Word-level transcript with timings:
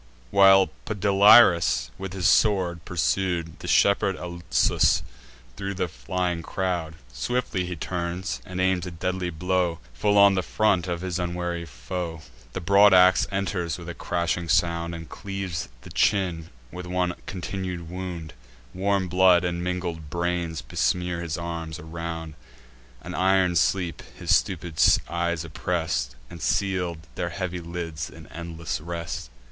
While 0.31 0.71
Podalirius, 0.87 1.91
with 1.99 2.13
his 2.13 2.25
sword, 2.27 2.83
pursued 2.85 3.59
The 3.59 3.67
shepherd 3.67 4.17
Alsus 4.17 5.03
thro' 5.55 5.73
the 5.75 5.87
flying 5.87 6.41
crowd, 6.41 6.95
Swiftly 7.13 7.67
he 7.67 7.75
turns, 7.75 8.41
and 8.43 8.59
aims 8.59 8.87
a 8.87 8.89
deadly 8.89 9.29
blow 9.29 9.77
Full 9.93 10.17
on 10.17 10.33
the 10.33 10.41
front 10.41 10.87
of 10.87 11.01
his 11.01 11.19
unwary 11.19 11.65
foe. 11.65 12.21
The 12.53 12.59
broad 12.59 12.95
ax 12.95 13.27
enters 13.31 13.77
with 13.77 13.87
a 13.89 13.93
crashing 13.93 14.49
sound, 14.49 14.95
And 14.95 15.07
cleaves 15.07 15.69
the 15.81 15.91
chin 15.91 16.49
with 16.71 16.87
one 16.87 17.13
continued 17.27 17.87
wound; 17.87 18.33
Warm 18.73 19.07
blood, 19.07 19.45
and 19.45 19.63
mingled 19.63 20.09
brains, 20.09 20.63
besmear 20.63 21.21
his 21.21 21.37
arms 21.37 21.77
around 21.77 22.33
An 23.03 23.13
iron 23.13 23.55
sleep 23.55 24.01
his 24.17 24.35
stupid 24.35 24.81
eyes 25.07 25.45
oppress'd, 25.45 26.15
And 26.27 26.41
seal'd 26.41 27.05
their 27.13 27.29
heavy 27.29 27.59
lids 27.59 28.09
in 28.09 28.25
endless 28.31 28.81
rest. 28.81 29.29